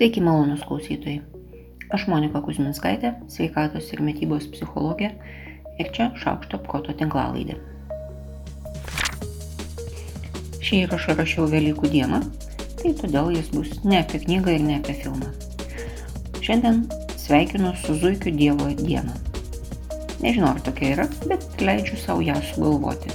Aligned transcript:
Sveiki 0.00 0.20
malonus 0.24 0.62
klausytojai. 0.64 1.18
Aš 1.92 2.06
Monika 2.08 2.40
Kuzminskaitė, 2.40 3.10
sveikatos 3.28 3.90
ir 3.92 4.00
mytybos 4.00 4.46
psichologė 4.48 5.10
ir 5.76 5.90
čia 5.92 6.06
Šaukšto 6.22 6.56
proto 6.64 6.94
tinklalaidė. 6.96 7.58
Šį 10.64 10.80
įrašą 10.86 11.18
rašiau 11.18 11.50
Velykų 11.52 11.92
dieną, 11.92 12.22
tai 12.80 12.94
todėl 13.02 13.28
jis 13.36 13.52
bus 13.52 13.76
ne 13.84 14.00
apie 14.00 14.22
knygą 14.24 14.56
ir 14.56 14.66
ne 14.70 14.78
apie 14.78 14.96
filmą. 15.02 15.28
Šiandien 16.40 16.86
sveikinu 17.20 17.76
su 17.84 18.00
Zuikiu 18.00 18.32
Dievo 18.40 18.72
dieną. 18.80 19.20
Nežinau, 20.24 20.54
ar 20.54 20.64
tokia 20.64 20.94
yra, 20.96 21.08
bet 21.28 21.44
leidžiu 21.60 22.00
savo 22.00 22.24
ją 22.24 22.40
sugalvoti, 22.54 23.12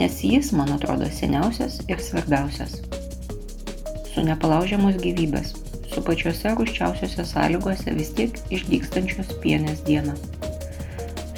nes 0.00 0.24
jis, 0.24 0.54
man 0.56 0.72
atrodo, 0.80 1.12
seniausias 1.20 1.82
ir 1.84 2.00
svarbiausias. 2.00 2.80
Su 4.08 4.24
nepalaužiamos 4.24 5.02
gyvybės, 5.04 5.58
su 5.98 6.04
pačiose 6.06 6.50
ruščiausiose 6.54 7.24
sąlygose 7.26 7.92
vis 7.96 8.10
tiek 8.14 8.36
išdykstančios 8.54 9.32
pienės 9.42 9.80
diena. 9.86 10.12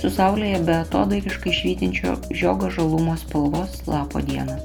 Su 0.01 0.11
saulėje 0.13 0.59
be 0.67 0.75
atodairiškai 0.83 1.53
švytinčio 1.57 2.17
žiogo 2.37 2.69
žalumo 2.75 3.15
spalvos 3.21 3.79
lapo 3.89 4.21
diena. 4.27 4.59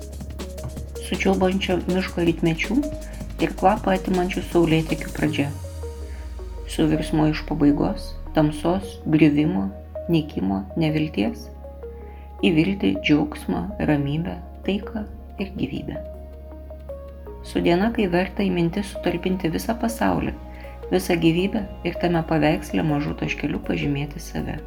Su 1.05 1.16
čiulbančio 1.21 1.77
miško 1.88 2.26
ritmečių 2.27 2.77
ir 3.45 3.54
kvapą 3.62 3.94
atimančių 3.95 4.44
saulėtekių 4.49 5.13
pradžia. 5.16 5.48
Su 6.71 6.88
virsmo 6.91 7.30
iš 7.32 7.46
pabaigos, 7.48 8.09
tamsos, 8.35 8.98
griuvimo, 9.05 9.70
nikimo, 10.12 10.66
nevilties. 10.82 11.48
Į 12.43 12.52
viltį, 12.57 12.91
džiaugsmą, 12.99 13.63
ramybę, 13.88 14.35
taiką 14.68 15.05
ir 15.40 15.55
gyvybę 15.55 16.14
su 17.45 17.62
diena, 17.62 17.91
kai 17.94 18.08
verta 18.12 18.44
į 18.44 18.52
mintis 18.54 18.90
sutalpinti 18.94 19.52
visą 19.54 19.76
pasaulį, 19.81 20.34
visą 20.91 21.17
gyvybę 21.22 21.62
ir 21.87 21.98
tame 22.02 22.21
paveiksle 22.29 22.85
mažų 22.85 23.15
taškelių 23.21 23.62
pažymėti 23.68 24.21
save. 24.21 24.57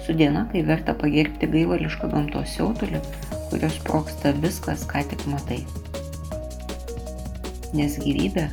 Su 0.00 0.14
diena, 0.16 0.46
kai 0.52 0.62
verta 0.64 0.94
pagerbti 0.96 1.50
gaivališką 1.50 2.08
gamtos 2.14 2.54
siautulį, 2.54 3.02
kurios 3.50 3.76
proksta 3.84 4.32
viskas, 4.40 4.86
ką 4.88 5.04
tik 5.10 5.26
matai. 5.30 5.60
Nes 7.76 7.98
gyvybė 8.02 8.48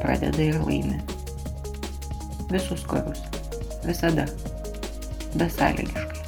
pradeda 0.00 0.48
ir 0.48 0.58
laimi. 0.64 1.00
Visus 2.50 2.86
karus. 2.88 3.22
Visada. 3.84 4.26
Besąlygiškai. 5.34 6.22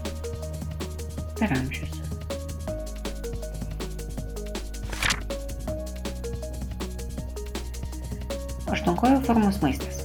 Per 1.39 1.53
amžius. 1.53 1.96
Aštuonkojo 8.67 9.21
formos 9.23 9.61
maistas. 9.63 10.01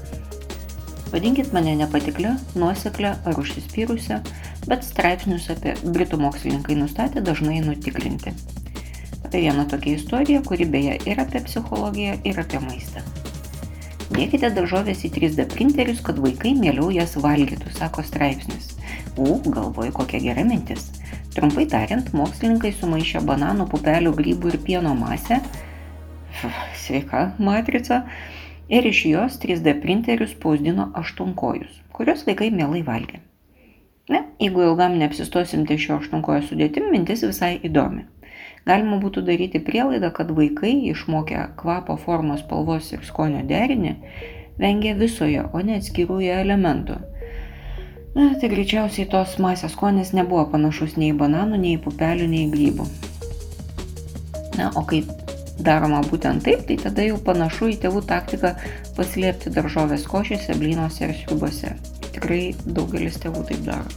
Vadinkit 1.11 1.53
mane 1.53 1.73
nepatiklią, 1.75 2.35
nuoseklę 2.55 3.15
ar 3.25 3.39
užsispyrusią, 3.39 4.19
bet 4.67 4.83
straipsnius 4.85 5.47
apie 5.49 5.73
britų 5.81 6.19
mokslininkai 6.21 6.77
nustatė 6.77 7.23
dažnai 7.25 7.57
nutikrinti. 7.65 8.35
Apie 9.25 9.41
vieną 9.47 9.65
tokią 9.71 9.95
istoriją, 9.97 10.43
kuri 10.45 10.67
beje 10.75 10.99
ir 11.09 11.21
apie 11.23 11.41
psichologiją, 11.47 12.19
ir 12.23 12.39
apie 12.43 12.61
maistą. 12.61 13.01
Dėkite 14.11 14.51
daržovės 14.53 15.01
į 15.07 15.11
3D 15.15 15.47
printerius, 15.55 16.03
kad 16.05 16.19
vaikai 16.21 16.53
mieliau 16.59 16.91
jas 16.93 17.17
valgytų, 17.17 17.73
sako 17.79 18.05
straipsnis. 18.05 18.75
U, 19.17 19.39
galvoju, 19.41 19.95
kokia 19.97 20.21
gera 20.21 20.43
mintis. 20.45 20.91
Trumpai 21.33 21.65
tariant, 21.71 22.13
mokslininkai 22.13 22.75
sumaišė 22.77 23.23
bananų, 23.25 23.65
pupelių, 23.71 24.13
grybų 24.21 24.53
ir 24.53 24.59
pieno 24.67 24.93
masę, 24.99 25.39
sveika 26.83 27.31
matrica, 27.39 28.03
ir 28.71 28.87
iš 28.87 29.03
jos 29.05 29.35
3D 29.43 29.75
printeriu 29.83 30.27
spausdino 30.31 30.87
aštuonkojus, 30.95 31.81
kuriuos 31.91 32.23
vaikai 32.27 32.49
mielai 32.55 32.81
valgė. 32.87 33.19
Ne, 34.11 34.23
jeigu 34.39 34.63
ilgam 34.65 34.97
neapsistosim 34.99 35.67
ties 35.67 35.83
šio 35.83 35.99
aštuonkojo 35.99 36.47
sudėtim, 36.47 36.87
mintis 36.91 37.23
visai 37.27 37.53
įdomi. 37.67 38.07
Galima 38.67 38.99
būtų 39.01 39.23
daryti 39.27 39.61
prielaidą, 39.67 40.11
kad 40.15 40.31
vaikai 40.37 40.73
išmokę 40.91 41.45
kvapo 41.59 41.97
formos, 41.99 42.43
spalvos 42.45 42.91
ir 42.93 43.05
skonio 43.07 43.43
derinį 43.49 43.95
vengia 44.61 44.93
visojo, 44.97 45.47
o 45.53 45.63
ne 45.65 45.79
atskirųjų 45.81 46.35
elementų. 46.41 46.99
Na, 48.15 48.27
tai 48.39 48.51
greičiausiai 48.51 49.07
tos 49.11 49.37
masės 49.39 49.73
skonis 49.75 50.11
nebuvo 50.13 50.43
panašus 50.51 50.97
nei 50.99 51.13
į 51.13 51.17
bananų, 51.21 51.61
nei 51.63 51.77
į 51.77 51.81
pupelių, 51.85 52.27
nei 52.31 52.45
į 52.47 52.51
grybų. 52.55 52.87
Na, 54.59 54.67
o 54.75 54.83
kai 54.87 55.05
daroma 55.65 56.01
būtent 56.05 56.43
taip, 56.45 56.63
tai 56.67 56.77
tada 56.81 57.05
jau 57.05 57.17
panašu 57.25 57.71
į 57.73 57.77
tėvų 57.83 58.03
taktiką 58.09 58.53
paslėpti 58.97 59.53
daržovės 59.55 60.07
košėse, 60.09 60.55
blynuose 60.59 61.07
ir 61.07 61.15
sriubose. 61.19 61.75
Tikrai 62.11 62.41
daugelis 62.65 63.19
tėvų 63.23 63.45
taip 63.49 63.63
daro. 63.67 63.87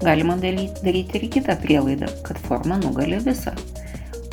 Galima 0.00 0.36
daryti 0.40 1.20
ir 1.20 1.28
kitą 1.32 1.58
prielaidą, 1.60 2.08
kad 2.24 2.40
forma 2.48 2.80
nugali 2.80 3.20
visą. 3.24 3.52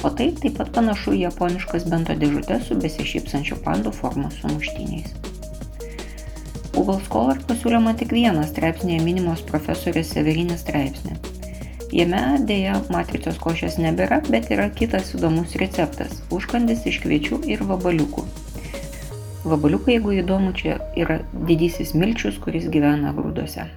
O 0.06 0.12
tai 0.14 0.30
taip 0.42 0.60
pat 0.60 0.72
panašu 0.76 1.16
į 1.18 1.24
japoniškas 1.26 1.88
bento 1.92 2.16
dėžutės 2.16 2.70
su 2.70 2.78
besišypsančių 2.84 3.62
pandų 3.66 3.92
formos 3.98 4.38
sumuštiniais. 4.44 5.16
Google 6.76 7.00
Scholar 7.08 7.42
pasiūlė 7.50 7.82
man 7.82 7.98
tik 7.98 8.14
vieną 8.14 8.46
straipsnėje 8.48 9.02
minimos 9.04 9.42
profesorės 9.50 10.14
Severinės 10.14 10.62
straipsnį 10.64 11.37
Jame 11.96 12.20
dėja 12.44 12.82
matricos 12.92 13.38
košės 13.40 13.78
nebėra, 13.80 14.18
bet 14.28 14.50
yra 14.52 14.66
kitas 14.76 15.14
įdomus 15.16 15.54
receptas- 15.62 16.18
užkandis 16.36 16.84
iš 16.92 16.98
kviečių 17.06 17.40
ir 17.48 17.64
vabaliukų. 17.64 18.26
Vabaliukai, 19.48 19.94
jeigu 19.96 20.18
įdomu, 20.20 20.52
čia 20.52 20.82
yra 21.00 21.22
didysis 21.48 21.96
milčius, 21.96 22.42
kuris 22.44 22.68
gyvena 22.68 23.16
grūduose. 23.16 23.70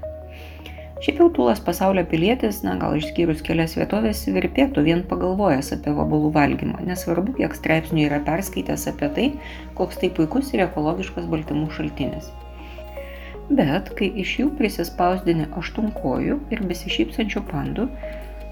Šiaip 1.01 1.23
jau 1.23 1.31
tūlas 1.31 1.63
pasaulio 1.63 2.03
pilietis, 2.05 2.65
na 2.67 2.75
gal 2.83 2.99
išskyrus 2.99 3.47
kelias 3.47 3.79
vietovės, 3.79 4.27
virpėtų 4.27 4.83
vien 4.91 5.07
pagalvojęs 5.07 5.73
apie 5.79 5.95
vabalų 5.95 6.35
valgymą, 6.35 6.83
nesvarbu, 6.91 7.39
kiek 7.39 7.55
straipsnių 7.55 8.09
yra 8.11 8.19
perskaitęs 8.27 8.91
apie 8.91 9.15
tai, 9.15 9.33
koks 9.79 10.03
tai 10.03 10.11
puikus 10.11 10.51
ir 10.53 10.67
ekologiškas 10.67 11.31
baltymų 11.31 11.71
šaltinis 11.79 12.35
bet 13.51 13.91
kai 13.99 14.11
iš 14.23 14.37
jų 14.41 14.49
prisispausdini 14.59 15.49
aštuonkojų 15.59 16.39
ir 16.55 16.63
besišypsančių 16.71 17.43
pandų, 17.51 17.89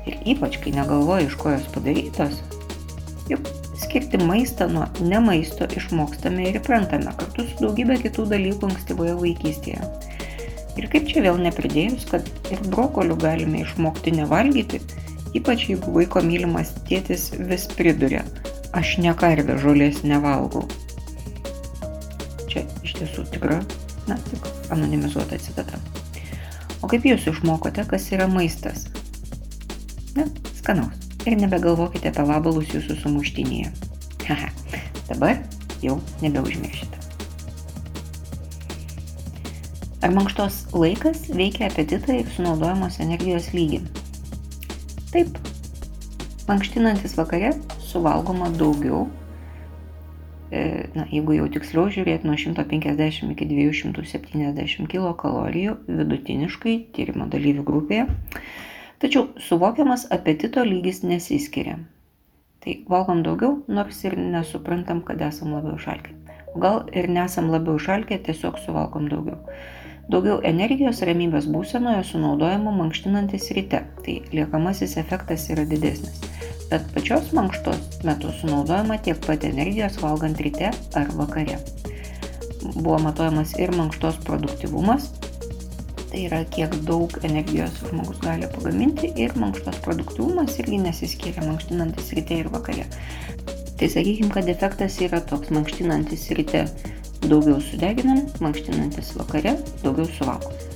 ir 0.09 0.19
ypač 0.35 0.59
kai 0.63 0.75
negalvoji, 0.75 1.29
iš 1.29 1.39
ko 1.39 1.55
jos 1.55 1.67
padarytos, 1.75 2.43
juk 3.31 3.51
skirti 3.79 4.19
maistą 4.19 4.69
nuo 4.73 4.87
ne 5.05 5.21
maisto 5.23 5.69
išmokstame 5.79 6.49
ir 6.49 6.59
įprantame 6.61 7.15
kartu 7.21 7.47
su 7.47 7.63
daugybė 7.63 8.01
kitų 8.03 8.27
dalykų 8.33 8.73
ankstyvoje 8.73 9.15
vaikystėje. 9.21 9.83
Ir 10.79 10.87
kaip 10.93 11.09
čia 11.11 11.23
vėl 11.25 11.41
nepridėjus, 11.43 12.07
kad 12.11 12.27
ir 12.55 12.63
brokolių 12.71 13.19
galime 13.23 13.63
išmokti 13.65 14.15
nevalgyti, 14.19 14.83
ypač 15.39 15.69
jeigu 15.71 15.95
vaiko 15.95 16.23
mylimas 16.25 16.75
tėtis 16.91 17.31
vis 17.51 17.67
priduria, 17.79 18.23
aš 18.79 18.97
ne 19.03 19.15
karvė 19.19 19.59
žolės 19.63 20.05
nevalgau. 20.07 20.67
Čia 22.49 22.65
iš 22.87 22.95
tiesų 23.01 23.27
tikra, 23.35 23.59
na, 24.09 24.17
tik 24.31 24.58
anonimizuota 24.75 25.39
citata. 25.43 25.81
O 26.83 26.91
kaip 26.91 27.07
jūs 27.09 27.27
išmokote, 27.31 27.85
kas 27.91 28.07
yra 28.15 28.29
maistas? 28.31 28.87
Na, 30.17 30.29
skanaus. 30.59 30.95
Ir 31.27 31.37
nebegalvokite 31.37 32.09
apie 32.13 32.25
vabalus 32.29 32.71
jūsų 32.73 33.01
sumuštinėje. 33.03 33.73
Haha, 34.29 34.53
dabar 35.11 35.43
jau 35.83 35.99
nebeužmiršite. 36.23 36.97
Ar 40.07 40.13
mankštos 40.15 40.61
laikas 40.79 41.25
veikia 41.35 41.67
apetitą 41.67 42.21
ir 42.21 42.29
sunaudojamos 42.37 43.01
energijos 43.03 43.51
lygį? 43.51 43.81
Taip. 45.11 45.41
Mankštinantis 46.49 47.17
vakare 47.19 47.51
suvalgoma 47.83 48.53
daugiau 48.55 49.09
na, 50.51 51.05
jeigu 51.13 51.35
jau 51.37 51.49
tiksliau 51.53 51.91
žiūrėti, 51.93 52.25
nuo 52.29 52.37
150 52.41 53.35
iki 53.35 53.49
270 53.51 54.89
kilokalorijų 54.89 55.75
vidutiniškai 55.89 56.77
tyrimo 56.97 57.29
dalyvių 57.29 57.65
grupėje. 57.69 58.07
Tačiau 58.99 59.29
suvokiamas 59.45 60.07
apetito 60.15 60.65
lygis 60.67 61.03
nesiskiria. 61.05 61.77
Tai 62.65 62.75
valgom 62.91 63.21
daugiau, 63.27 63.61
nors 63.69 64.01
ir 64.09 64.17
nesuprantam, 64.19 65.05
kad 65.07 65.21
esam 65.23 65.53
labiau 65.55 65.77
šalkę. 65.79 66.17
O 66.55 66.63
gal 66.65 66.81
ir 66.97 67.11
nesam 67.13 67.53
labiau 67.53 67.79
šalkę, 67.79 68.19
tiesiog 68.25 68.59
suvalgom 68.65 69.07
daugiau. 69.13 69.39
Daugiau 70.09 70.41
energijos 70.49 71.05
ramybės 71.05 71.47
būsenoje 71.53 72.01
sunaudojama 72.09 72.73
mankštinantis 72.81 73.53
ryte, 73.55 73.85
tai 74.01 74.19
liekamasis 74.33 74.97
efektas 75.05 75.47
yra 75.53 75.69
didesnis 75.69 76.28
bet 76.71 76.85
pačios 76.95 77.33
mankštos 77.33 78.03
metu 78.05 78.33
sunaudojama 78.41 78.99
tiek 79.05 79.21
pat 79.27 79.45
energijos 79.45 79.97
valgant 80.03 80.41
ryte 80.41 80.71
ar 81.01 81.09
vakare. 81.17 81.59
Buvo 82.75 82.99
matuojamas 82.99 83.55
ir 83.59 83.73
mankštos 83.77 84.21
produktivumas, 84.27 85.09
tai 86.11 86.25
yra 86.27 86.43
kiek 86.53 86.75
daug 86.89 87.15
energijos 87.23 87.81
žmogus 87.89 88.21
gali 88.25 88.49
pagaminti 88.55 89.13
ir 89.17 89.37
mankštos 89.37 89.81
produktivumas 89.85 90.59
irgi 90.61 90.81
nesiskiria 90.85 91.45
mankštinantis 91.47 92.13
ryte 92.19 92.41
ir 92.43 92.53
vakare. 92.53 92.89
Tai 93.79 93.89
sakykime, 93.89 94.33
kad 94.35 94.49
efektas 94.51 94.99
yra 95.05 95.21
toks 95.23 95.53
mankštinantis 95.55 96.29
ryte 96.39 96.65
daugiau 97.25 97.61
sudeginam, 97.63 98.27
mankštinantis 98.45 99.15
vakare 99.21 99.57
daugiau 99.85 100.09
suvalgom. 100.19 100.68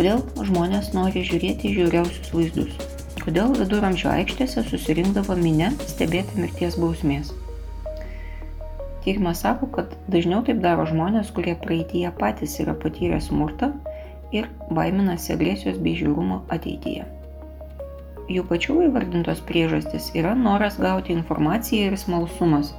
Kodėl 0.00 0.22
žmonės 0.48 0.86
nori 0.96 1.20
žiūrėti 1.28 1.74
žiauriausius 1.74 2.30
vaizdus? 2.32 2.70
Kodėl 3.20 3.50
viduramžio 3.52 4.08
aikštėse 4.08 4.62
susirinkdavo 4.64 5.34
minė 5.36 5.66
stebėti 5.90 6.40
mirties 6.40 6.78
bausmės? 6.80 7.34
Tyrimas 9.04 9.42
sako, 9.44 9.68
kad 9.74 9.92
dažniau 10.08 10.40
taip 10.46 10.62
daro 10.64 10.86
žmonės, 10.88 11.28
kurie 11.36 11.52
praeitie 11.66 12.06
patys 12.16 12.56
yra 12.64 12.72
patyrę 12.80 13.18
smurtą 13.20 13.74
ir 14.32 14.48
baiminasi 14.72 15.34
agresijos 15.36 15.76
bei 15.84 15.92
žiaurumo 16.00 16.40
ateityje. 16.56 17.04
Jų 18.32 18.48
pačių 18.48 18.78
įvardintos 18.86 19.44
priežastys 19.44 20.08
yra 20.16 20.32
noras 20.46 20.80
gauti 20.80 21.12
informaciją 21.12 21.92
ir 21.92 22.00
smalsumas. 22.00 22.72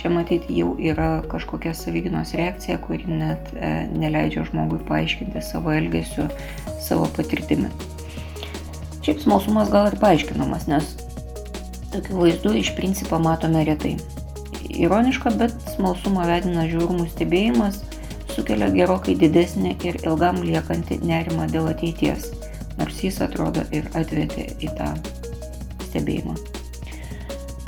Čia 0.00 0.08
matyti 0.08 0.54
jau 0.56 0.70
yra 0.80 1.20
kažkokia 1.28 1.74
savyginos 1.76 2.30
reakcija, 2.32 2.78
kuri 2.80 3.04
net 3.04 3.50
e, 3.52 3.84
neleidžia 3.92 4.46
žmogui 4.48 4.78
paaiškinti 4.88 5.42
savo 5.44 5.74
elgesiu, 5.76 6.24
savo 6.80 7.04
patirtimi. 7.16 7.68
Šiaip 9.04 9.20
smalsumas 9.20 9.68
gal 9.68 9.90
ir 9.90 9.98
paaiškinamas, 10.00 10.64
nes 10.72 10.94
tokių 11.92 12.16
vaizdų 12.16 12.54
iš 12.62 12.70
principo 12.78 13.20
matome 13.20 13.66
retai. 13.68 13.98
Ironiška, 14.70 15.34
bet 15.36 15.52
smalsumą 15.74 16.24
vedina 16.30 16.64
žiūrumų 16.70 17.04
stebėjimas 17.10 17.82
sukelia 18.32 18.70
gerokai 18.72 19.18
didesnį 19.20 19.74
ir 19.84 20.00
ilgam 20.06 20.40
liekantį 20.46 21.02
nerimą 21.04 21.50
dėl 21.52 21.68
ateities, 21.74 22.30
nors 22.80 23.04
jis 23.04 23.20
atrodo 23.26 23.66
ir 23.68 23.92
atvedė 23.92 24.48
į 24.64 24.72
tą 24.80 24.94
stebėjimą. 25.90 26.49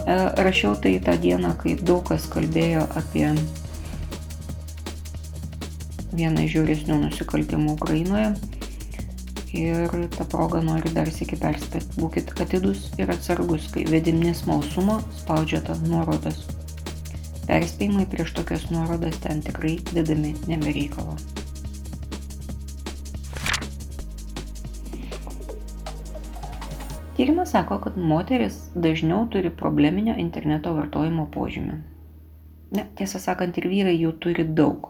E, 0.06 0.14
rašiau 0.42 0.74
tai 0.82 1.00
tą 1.00 1.16
dieną, 1.18 1.52
kai 1.62 1.76
daug 1.78 2.02
kas 2.08 2.24
kalbėjo 2.30 2.86
apie 2.98 3.28
vieną 6.12 6.46
iš 6.46 6.56
žiauresnių 6.56 6.96
nusikaltimų 7.04 7.76
Ukrainoje. 7.76 8.32
Ir 9.52 9.92
tą 10.16 10.24
progą 10.32 10.62
noriu 10.64 10.90
dar 10.96 11.10
sėki 11.12 11.36
perspėti. 11.38 12.00
Būkit 12.00 12.32
atidus 12.40 12.88
ir 12.98 13.12
atsargus, 13.12 13.68
kai 13.74 13.84
vedimni 13.88 14.32
smalsumo 14.34 14.98
spaudžiate 15.20 15.76
nuorodas. 15.84 16.40
Perspėjimai 17.46 18.08
prieš 18.08 18.34
tokias 18.38 18.66
nuorodas 18.72 19.20
ten 19.22 19.44
tikrai 19.44 19.76
dedami 19.92 20.34
nebereikalo. 20.48 21.18
Tyrimas 27.16 27.50
sako, 27.50 27.78
kad 27.78 27.98
moteris 27.98 28.70
dažniau 28.74 29.26
turi 29.28 29.50
probleminio 29.50 30.14
interneto 30.16 30.72
vartojimo 30.72 31.26
požymį. 31.34 31.74
Ne, 32.72 32.84
tiesą 32.96 33.20
sakant, 33.20 33.58
ir 33.60 33.66
vyrai 33.68 33.92
jų 33.98 34.14
turi 34.24 34.46
daug, 34.48 34.86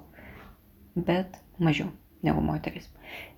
bet 0.95 1.41
mažiau 1.59 1.89
negu 2.23 2.45
moteris. 2.47 2.87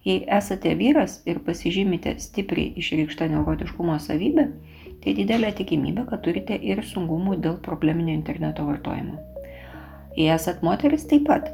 Jei 0.04 0.26
esate 0.38 0.74
vyras 0.76 1.22
ir 1.24 1.40
pasižymite 1.46 2.12
stipriai 2.20 2.74
išreikštą 2.82 3.30
neurotiškumo 3.32 3.96
savybę, 4.04 4.50
tai 5.00 5.14
didelė 5.16 5.54
tikimybė, 5.56 6.04
kad 6.10 6.20
turite 6.26 6.58
ir 6.60 6.84
sunkumų 6.84 7.38
dėl 7.46 7.56
probleminio 7.64 8.12
interneto 8.12 8.68
vartojimo. 8.68 9.16
Jei 10.18 10.28
esat 10.36 10.60
moteris 10.66 11.08
taip 11.08 11.24
pat, 11.30 11.48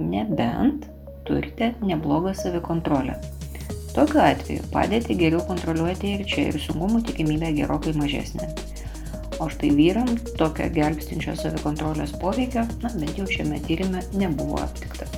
nebent 0.00 0.88
turite 1.28 1.74
neblogą 1.84 2.32
savikontrolę. 2.40 3.20
Tokiu 3.90 4.20
atveju 4.22 4.66
padėti 4.70 5.16
geriau 5.18 5.40
kontroliuoti 5.48 6.12
ir 6.14 6.26
čia 6.30 6.50
ir 6.50 6.58
sunkumų 6.62 7.02
tikimybė 7.08 7.50
gerokai 7.56 7.94
mažesnė. 7.98 8.46
O 9.40 9.48
štai 9.50 9.70
vyram 9.74 10.10
tokio 10.38 10.68
gelbstinčio 10.74 11.34
savikontrolės 11.40 12.12
poveikio, 12.20 12.66
na 12.84 12.92
bent 12.94 13.18
jau 13.18 13.26
šiame 13.26 13.58
tyrimė, 13.64 14.04
nebuvo 14.20 14.60
aptikta. 14.62 15.08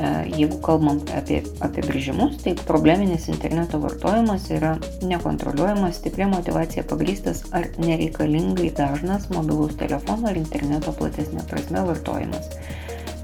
E, 0.00 0.10
jeigu 0.34 0.58
kalbam 0.66 1.00
apie 1.16 1.38
apibrėžimus, 1.64 2.36
tai 2.44 2.56
probleminis 2.68 3.30
interneto 3.32 3.80
vartojimas 3.80 4.50
yra 4.52 4.74
nekontroliuojamas, 5.06 5.96
stipria 6.02 6.28
motivacija 6.34 6.84
pagrystas 6.92 7.46
ar 7.56 7.70
nereikalingai 7.80 8.68
dažnas 8.76 9.30
mobilaus 9.32 9.78
telefono 9.80 10.28
ar 10.28 10.40
interneto 10.40 10.92
platesnė 10.98 11.46
prasme 11.48 11.88
vartojimas. 11.88 12.52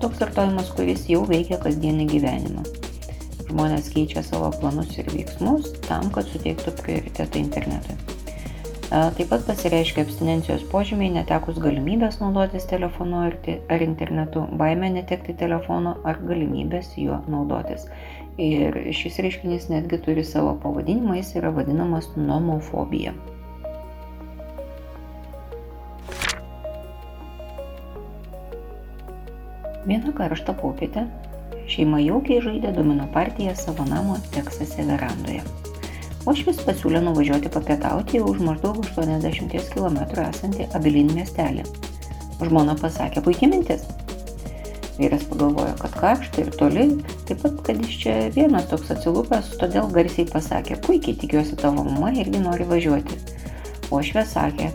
Toks 0.01 0.25
vartojimas, 0.25 0.73
kuris 0.79 1.09
jau 1.11 1.27
veikia 1.29 1.61
kasdienį 1.61 2.12
gyvenimą. 2.17 2.86
Žmonės 3.47 3.93
keičia 3.95 4.25
savo 4.27 4.51
planus 4.61 4.97
ir 4.99 5.09
veiksmus 5.13 5.73
tam, 5.87 6.11
kad 6.15 6.27
suteiktų 6.33 6.75
prioritetą 6.83 7.39
internetui. 7.39 7.95
Taip 8.87 9.27
pat 9.33 9.43
pasireiškia 9.49 10.05
abstinencijos 10.07 10.63
požymiai 10.71 11.11
netekus 11.11 11.57
galimybės 11.59 12.21
naudotis 12.21 12.69
telefonu 12.71 13.25
ar 13.27 13.83
internetu, 13.83 14.45
baime 14.61 14.93
netekti 14.95 15.35
telefono 15.35 15.97
ar 16.07 16.21
galimybės 16.23 16.93
juo 16.95 17.19
naudotis. 17.27 17.89
Ir 18.39 18.79
šis 18.95 19.19
reiškinys 19.25 19.67
netgi 19.73 19.99
turi 20.05 20.23
savo 20.25 20.55
pavadinimą, 20.63 21.17
jis 21.19 21.35
yra 21.41 21.51
vadinamas 21.57 22.13
nomofobija. 22.15 23.15
Vieną 29.87 30.13
karštą 30.15 30.55
popietę 30.63 31.09
šeima 31.71 32.01
jaukiai 32.05 32.43
žaidė 32.45 32.73
domino 32.77 33.07
partiją 33.15 33.55
savo 33.59 33.87
namo 33.89 34.17
Teksase 34.35 34.87
verandoje. 34.87 35.43
Ošvis 36.27 36.59
pasiūlė 36.67 37.05
nuvažiuoti 37.07 37.51
papietauti 37.55 38.19
už 38.19 38.41
maždaug 38.43 38.81
80 38.83 39.53
km 39.71 40.01
esantį 40.25 40.67
Abilin 40.75 41.13
miestelį. 41.15 41.63
Žmona 42.41 42.75
pasakė, 42.81 43.23
puikiai 43.23 43.53
mintis. 43.53 43.85
Vyras 44.97 45.23
pagalvojo, 45.29 45.77
kad 45.79 45.95
karšta 46.01 46.43
ir 46.43 46.51
toli, 46.57 46.89
taip 47.29 47.45
pat, 47.45 47.63
kad 47.69 47.81
iš 47.85 47.97
čia 48.03 48.17
vienas 48.35 48.67
toks 48.73 48.91
atsilūpęs, 48.97 49.55
todėl 49.61 49.91
garsiai 49.93 50.27
pasakė, 50.33 50.81
puikiai 50.89 51.19
tikiuosi 51.21 51.59
tavo 51.61 51.85
mama 51.87 52.11
irgi 52.17 52.41
nori 52.43 52.67
važiuoti. 52.73 53.23
Ošvė 53.95 54.25
sakė, 54.27 54.73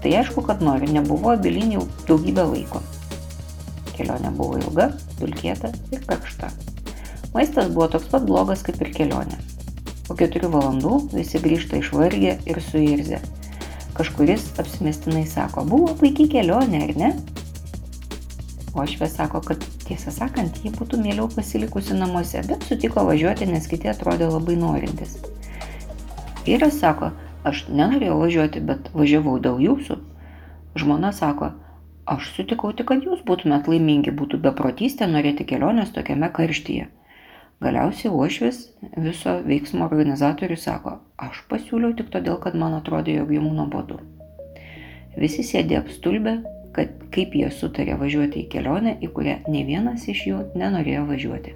tai 0.00 0.16
aišku, 0.22 0.46
kad 0.46 0.62
noriu, 0.64 0.88
nebuvo 0.94 1.34
Abilin 1.34 1.74
jau 1.74 1.88
daugybę 2.08 2.46
laiko. 2.54 2.80
Kelionė 3.94 4.30
buvo 4.34 4.58
ilga, 4.58 4.88
dulkėta 5.20 5.70
ir 5.94 6.02
karšta. 6.08 6.50
Maistas 7.34 7.70
buvo 7.74 7.88
toks 7.90 8.10
pat 8.10 8.26
blogas 8.26 8.62
kaip 8.66 8.80
ir 8.82 8.90
kelionė. 8.94 9.38
Po 10.08 10.16
keturių 10.18 10.50
valandų 10.52 10.96
visi 11.14 11.40
grįžta 11.42 11.78
išvargę 11.80 12.36
ir 12.50 12.60
suirzę. 12.68 13.20
Kažkuris 13.94 14.50
apsimestinai 14.58 15.24
sako, 15.30 15.64
buvo 15.70 15.94
puikiai 15.98 16.28
kelionė, 16.30 16.82
ar 16.88 16.92
ne? 16.98 17.10
O 18.74 18.82
Ašvė 18.82 19.06
sako, 19.06 19.38
kad 19.46 19.62
tiesą 19.86 20.10
sakant, 20.10 20.56
ji 20.64 20.72
būtų 20.74 20.98
mieliau 20.98 21.28
pasilikusi 21.30 21.94
namuose, 21.94 22.42
bet 22.48 22.66
sutiko 22.66 23.04
važiuoti, 23.06 23.46
nes 23.46 23.68
kiti 23.70 23.90
atrodė 23.90 24.26
labai 24.32 24.56
norintis. 24.58 25.14
Vyras 26.46 26.80
sako, 26.82 27.12
aš 27.46 27.64
nenorėjau 27.70 28.16
važiuoti, 28.18 28.62
bet 28.66 28.90
važiavau 28.98 29.36
dėl 29.42 29.62
jūsų. 29.62 30.00
Žmona 30.82 31.12
sako, 31.14 31.52
aš 32.06 32.28
sutikau 32.36 32.72
tik, 32.76 32.88
kad 32.90 33.04
jūs 33.06 33.22
būtumėt 33.28 33.68
laimingi, 33.70 34.12
būtų 34.14 34.40
beprotystė 34.44 35.08
norėti 35.10 35.46
kelionės 35.48 35.94
tokiame 35.96 36.30
karštyje. 36.34 36.88
Galiausiai 37.64 38.12
uošvis 38.12 38.58
viso 39.00 39.38
veiksmo 39.46 39.86
organizatorius 39.86 40.66
sako, 40.66 40.98
aš 41.16 41.44
pasiūliau 41.48 41.94
tik 41.96 42.10
todėl, 42.12 42.36
kad 42.42 42.58
man 42.58 42.76
atrodė, 42.80 43.14
jog 43.20 43.32
jums 43.32 43.54
nuobodu. 43.56 44.00
Visi 45.16 45.44
sėdė 45.46 45.78
apstulbę, 45.80 46.40
kad 46.74 46.96
kaip 47.14 47.36
jie 47.38 47.48
sutarė 47.54 47.94
važiuoti 48.00 48.42
į 48.42 48.48
kelionę, 48.52 48.96
į 49.00 49.12
kurią 49.14 49.36
ne 49.48 49.62
vienas 49.68 50.08
iš 50.10 50.26
jų 50.28 50.40
nenorėjo 50.58 51.04
važiuoti. 51.12 51.54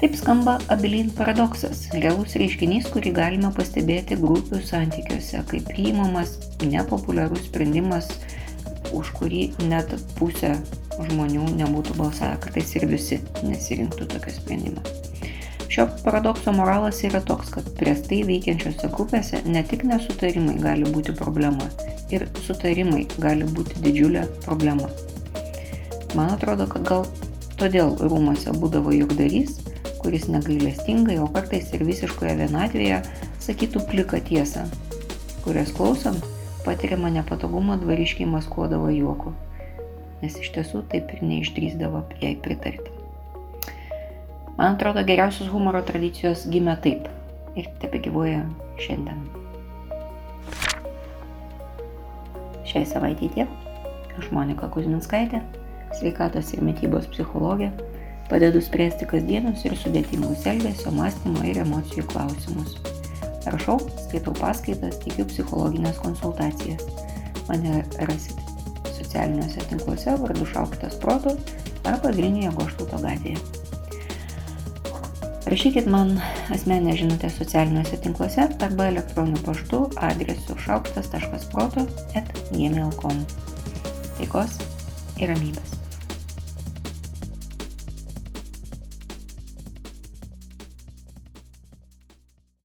Taip 0.00 0.14
skamba 0.16 0.54
abilin 0.72 1.10
paradoksas, 1.12 1.82
realus 1.92 2.32
reiškinys, 2.40 2.86
kurį 2.88 3.10
galime 3.18 3.50
pastebėti 3.52 4.16
grupių 4.16 4.62
santykiuose, 4.64 5.42
kai 5.50 5.60
priimamas 5.66 6.38
nepopuliarus 6.64 7.44
sprendimas, 7.50 8.08
už 8.96 9.12
kurį 9.18 9.42
net 9.70 9.92
pusė 10.18 10.56
žmonių 10.98 11.46
nebūtų 11.60 11.96
balsavę, 11.98 12.36
kartais 12.42 12.74
ir 12.76 12.86
visi 12.90 13.20
nesirinktų 13.46 14.08
tokio 14.10 14.34
sprendimo. 14.34 14.82
Šio 15.70 15.86
paradokso 16.02 16.52
moralas 16.52 16.98
yra 17.06 17.20
toks, 17.22 17.52
kad 17.54 17.68
priestai 17.78 18.24
veikiančiose 18.26 18.90
grupėse 18.90 19.44
ne 19.46 19.62
tik 19.62 19.84
nesutarimai 19.86 20.56
gali 20.58 20.88
būti 20.90 21.14
problema, 21.14 21.68
ir 22.10 22.26
sutarimai 22.46 23.04
gali 23.22 23.46
būti 23.46 23.78
didžiulė 23.84 24.26
problema. 24.44 24.90
Man 26.18 26.32
atrodo, 26.34 26.66
kad 26.66 26.88
gal 26.88 27.06
todėl 27.60 27.94
rūmose 28.02 28.50
būdavo 28.58 28.90
jogdarys, 28.96 29.60
kuris 30.02 30.26
negailestingai, 30.32 31.20
o 31.22 31.28
kartais 31.30 31.70
ir 31.76 31.86
visiškoje 31.86 32.34
vienatvėje 32.40 33.02
sakytų 33.46 33.84
pliką 33.92 34.20
tiesą, 34.26 34.66
kurias 35.44 35.70
klausant 35.76 36.39
patiriamą 36.64 37.12
nepatogumą 37.20 37.78
dvariškiai 37.82 38.28
maskuodavo 38.30 38.90
juoku 38.94 39.34
nes 40.22 40.36
iš 40.40 40.52
tiesų 40.54 40.84
taip 40.92 41.12
ir 41.14 41.22
neišdrysdavo 41.24 42.04
jai 42.20 42.34
pritarti. 42.44 42.92
Man 44.58 44.76
atrodo, 44.76 45.02
geriausios 45.08 45.48
humoro 45.52 45.80
tradicijos 45.86 46.46
gimė 46.52 46.76
taip. 46.84 47.08
ir 47.58 47.66
tebe 47.82 47.98
gyvuoja 47.98 48.44
šiandien. 48.78 49.24
Šiai 52.68 52.84
savaitė 52.86 53.26
tiek. 53.34 53.56
Aš 54.20 54.28
Monika 54.30 54.68
Kuzminskaitė, 54.70 55.40
sveikatos 55.98 56.52
ir 56.54 56.62
mytybos 56.62 57.10
psichologė, 57.10 57.72
padedu 58.30 58.62
spręsti 58.62 59.10
kasdienius 59.10 59.66
ir 59.66 59.74
sudėtingus 59.82 60.46
elgesio, 60.46 60.94
mąstymo 60.94 61.42
ir 61.50 61.64
emocijų 61.64 62.06
klausimus. 62.12 62.78
Rašau, 63.48 63.78
skaitau 64.06 64.34
paskaitas, 64.36 64.98
teikiu 65.04 65.24
psichologinės 65.30 66.00
konsultacijas. 66.02 66.84
Mane 67.48 67.80
rasite 68.04 68.44
socialiniuose 68.98 69.64
tinkluose 69.70 70.14
vardu 70.20 70.46
Šaukštas 70.52 71.00
Proto 71.00 71.34
arba 71.88 72.12
Vilniuje 72.12 72.52
Goštauto 72.58 73.00
gatvėje. 73.00 73.40
Rašykit 75.50 75.88
man 75.90 76.20
asmenę 76.54 76.94
žinutę 77.00 77.30
socialiniuose 77.30 77.96
tinkluose 78.04 78.46
arba 78.60 78.90
elektroniniu 78.92 79.42
paštu 79.48 79.82
adresu 80.10 80.58
šaukštas.proto 80.66 81.88
at 82.14 82.30
gmail.com. 82.52 83.26
Taikos 84.20 84.60
ir 85.18 85.32
ramybės. 85.32 85.79